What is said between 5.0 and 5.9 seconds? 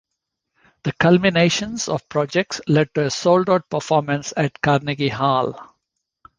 Hall.